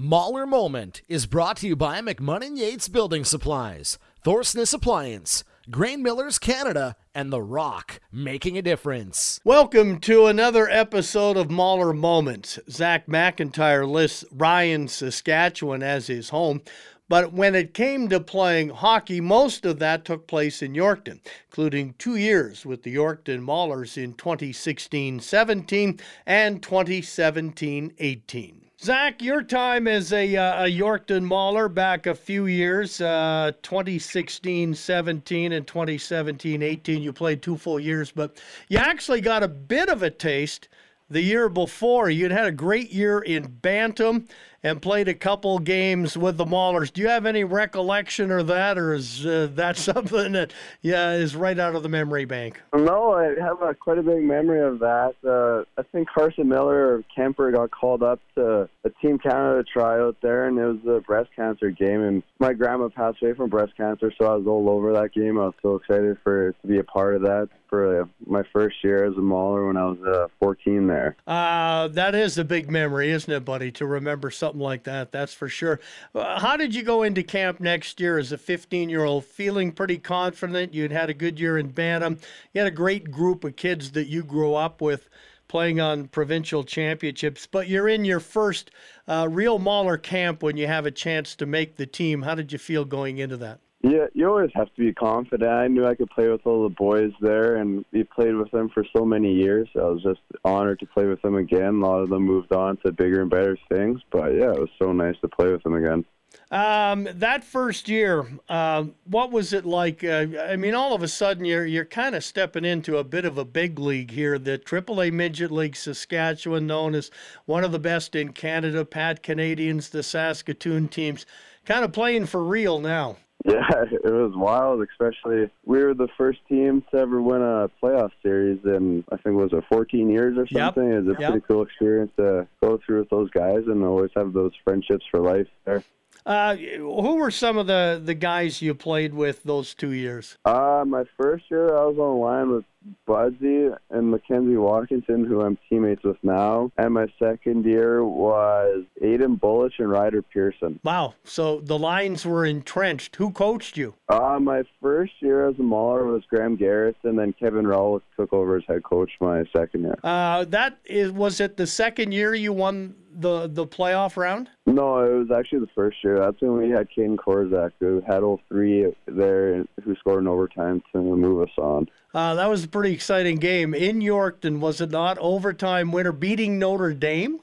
[0.00, 6.04] Mauler Moment is brought to you by McMunn & Yates Building Supplies, Thorsness Appliance, Grain
[6.04, 9.40] Millers Canada, and The Rock, making a difference.
[9.42, 12.60] Welcome to another episode of Mauler Moments.
[12.70, 16.62] Zach McIntyre lists Rhein, Saskatchewan as his home.
[17.08, 21.18] But when it came to playing hockey, most of that took place in Yorkton,
[21.48, 28.67] including two years with the Yorkton Maulers in 2016 17 and 2017 18.
[28.80, 34.72] Zach, your time as a, uh, a Yorkton Mauler back a few years, uh, 2016
[34.72, 37.02] 17 and 2017 18.
[37.02, 40.68] You played two full years, but you actually got a bit of a taste
[41.10, 42.10] the year before.
[42.10, 44.26] You'd had a great year in Bantam
[44.62, 46.92] and played a couple games with the Maulers.
[46.92, 51.36] Do you have any recollection of that, or is uh, that something that yeah is
[51.36, 52.60] right out of the memory bank?
[52.74, 55.14] No, I have a, quite a big memory of that.
[55.24, 60.16] Uh, I think Carson Miller of Kemper got called up to a Team Canada tryout
[60.22, 62.02] there, and it was a breast cancer game.
[62.02, 65.38] And my grandma passed away from breast cancer, so I was all over that game.
[65.38, 68.76] I was so excited for to be a part of that for uh, my first
[68.82, 71.16] year as a Mauler when I was uh, 14 there.
[71.26, 75.12] Uh, that is a big memory, isn't it, buddy, to remember something like that.
[75.12, 75.80] That's for sure.
[76.14, 79.24] Uh, how did you go into camp next year as a 15 year old?
[79.24, 80.74] Feeling pretty confident.
[80.74, 82.18] You'd had a good year in Bantam.
[82.52, 85.08] You had a great group of kids that you grew up with
[85.48, 88.70] playing on provincial championships, but you're in your first
[89.08, 92.22] uh, real Mauler camp when you have a chance to make the team.
[92.22, 93.60] How did you feel going into that?
[93.80, 95.48] Yeah, you always have to be confident.
[95.48, 98.68] I knew I could play with all the boys there, and we played with them
[98.70, 99.68] for so many years.
[99.76, 101.76] I was just honored to play with them again.
[101.76, 104.70] A lot of them moved on to bigger and better things, but yeah, it was
[104.82, 106.04] so nice to play with them again.
[106.50, 110.02] Um, that first year, uh, what was it like?
[110.02, 113.24] Uh, I mean, all of a sudden, you're you're kind of stepping into a bit
[113.24, 114.38] of a big league here.
[114.38, 117.10] The AAA Midget League Saskatchewan, known as
[117.44, 121.26] one of the best in Canada, Pat Canadians, the Saskatoon teams,
[121.64, 123.18] kind of playing for real now.
[123.52, 124.82] Yeah, it was wild.
[124.82, 129.36] Especially we were the first team to ever win a playoff series in I think
[129.36, 130.84] was it 14 years or something.
[130.84, 130.92] Yep.
[130.92, 131.30] It was a yep.
[131.30, 135.20] pretty cool experience to go through with those guys and always have those friendships for
[135.20, 135.82] life there.
[136.26, 140.36] Uh, who were some of the, the guys you played with those two years?
[140.44, 142.64] Uh, my first year I was on line with
[143.06, 146.70] Budsy and Mackenzie Watkinson, who I'm teammates with now.
[146.78, 150.80] And my second year was Aiden Bullish and Ryder Pearson.
[150.84, 151.14] Wow.
[151.24, 153.16] So the lines were entrenched.
[153.16, 153.94] Who coached you?
[154.08, 158.32] Uh, my first year as a Mauler was Graham Garrett, and then Kevin Rowell took
[158.32, 159.98] over as head coach my second year.
[160.02, 164.48] Uh, that is, was it the second year you won the, the playoff round?
[164.66, 166.18] No, it was actually the first year.
[166.18, 170.82] That's when we had Caden Korzak, who had all three there, who scored in overtime
[170.92, 171.88] to move us on.
[172.14, 175.18] Uh, that was a pretty exciting game in Yorkton, was it not?
[175.20, 177.40] Overtime winner beating Notre Dame.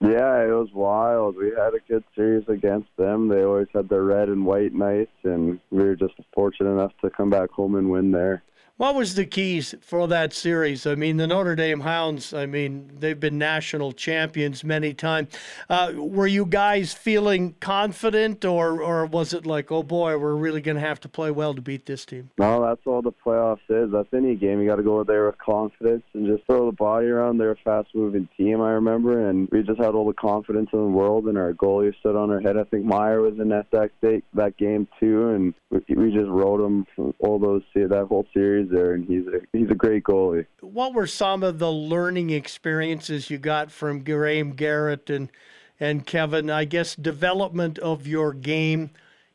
[0.00, 1.36] Yeah, it was wild.
[1.36, 3.28] We had a good series against them.
[3.28, 7.08] They always had their red and white nights, and we were just fortunate enough to
[7.08, 8.42] come back home and win there.
[8.78, 10.86] What was the keys for that series?
[10.86, 15.32] I mean, the Notre Dame Hounds, I mean, they've been national champions many times.
[15.70, 20.60] Uh, were you guys feeling confident, or, or was it like, oh boy, we're really
[20.60, 22.28] going to have to play well to beat this team?
[22.36, 23.90] No, that's all the playoffs is.
[23.90, 24.60] That's any game.
[24.60, 27.38] You got to go there with confidence and just throw the body around.
[27.38, 30.78] They're a fast moving team, I remember, and we just had all the confidence in
[30.78, 32.56] the world, and our goalie stood on our head.
[32.56, 33.90] I think Meyer was in that, that,
[34.34, 36.86] that game too, and we, we just rode him
[37.20, 40.46] all those, that whole series there, and he's a, he's a great goalie.
[40.60, 45.30] What were some of the learning experiences you got from Graham Garrett and
[45.78, 46.50] and Kevin?
[46.50, 48.90] I guess development of your game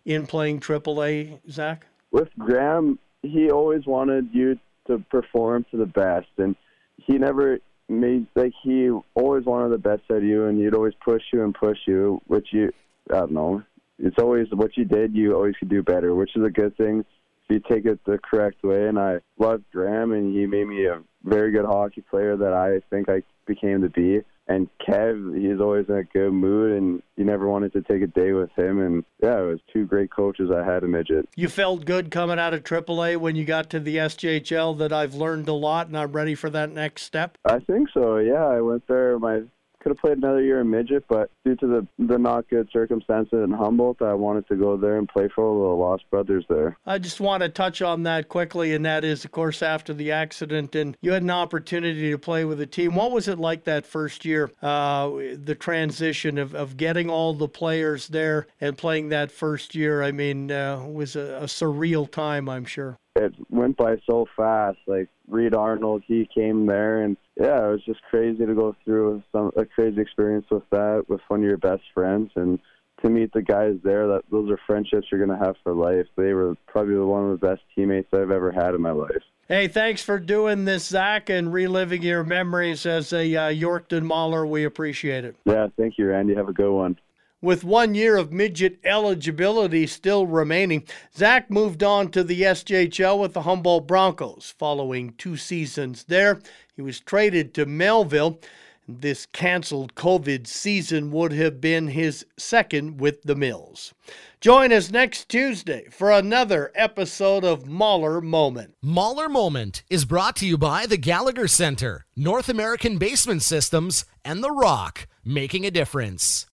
[0.05, 1.85] in playing AAA, Zach.
[2.11, 6.55] With Graham, he always wanted you to perform to the best, and
[6.97, 7.59] he never
[7.91, 11.43] made like he always wanted the best out of you, and he'd always push you
[11.43, 12.71] and push you, which you
[13.09, 13.63] I don't know.
[13.99, 17.05] It's always what you did, you always could do better, which is a good thing
[17.51, 18.87] you take it the correct way.
[18.87, 22.79] And I loved Graham, and he made me a very good hockey player that I
[22.89, 24.21] think I became to be.
[24.47, 28.07] And Kev, he's always in a good mood, and you never wanted to take a
[28.07, 28.81] day with him.
[28.81, 31.29] And yeah, it was two great coaches I had in midget.
[31.35, 35.13] You felt good coming out of AAA when you got to the SJHL that I've
[35.13, 37.37] learned a lot, and I'm ready for that next step.
[37.45, 38.17] I think so.
[38.17, 39.43] Yeah, I went there my
[39.81, 43.33] could have played another year in midget, but due to the the not good circumstances
[43.33, 46.77] in Humboldt, I wanted to go there and play for the Lost Brothers there.
[46.85, 50.11] I just want to touch on that quickly, and that is, of course, after the
[50.11, 52.95] accident, and you had an opportunity to play with the team.
[52.95, 54.51] What was it like that first year?
[54.61, 60.03] Uh, the transition of, of getting all the players there and playing that first year.
[60.03, 62.97] I mean, uh, was a, a surreal time, I'm sure.
[63.25, 64.77] It went by so fast.
[64.87, 69.23] Like Reed Arnold, he came there, and yeah, it was just crazy to go through
[69.31, 72.59] some a crazy experience with that with one of your best friends, and
[73.01, 74.07] to meet the guys there.
[74.07, 76.07] That those are friendships you're gonna have for life.
[76.15, 79.23] They were probably one of the best teammates I've ever had in my life.
[79.47, 84.45] Hey, thanks for doing this, Zach, and reliving your memories as a uh, Yorkton Mauler.
[84.45, 85.35] We appreciate it.
[85.43, 86.35] Yeah, thank you, Randy.
[86.35, 86.97] Have a good one.
[87.43, 90.83] With one year of midget eligibility still remaining,
[91.17, 94.53] Zach moved on to the SJHL with the Humboldt Broncos.
[94.59, 96.39] Following two seasons there,
[96.75, 98.39] he was traded to Melville.
[98.87, 103.95] This canceled COVID season would have been his second with the Mills.
[104.39, 108.75] Join us next Tuesday for another episode of Mauler Moment.
[108.83, 114.43] Mauler Moment is brought to you by the Gallagher Center, North American Basement Systems, and
[114.43, 116.45] The Rock, making a difference.